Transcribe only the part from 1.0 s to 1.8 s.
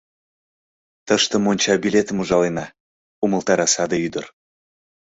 Тыште монча